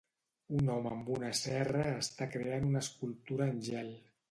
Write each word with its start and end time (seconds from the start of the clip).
Un 0.59 0.71
home 0.75 0.93
amb 0.95 1.11
una 1.17 1.29
serra 1.41 1.85
està 2.05 2.29
creant 2.39 2.67
una 2.73 2.83
escultura 2.89 3.51
en 3.55 3.65
gel. 3.71 3.97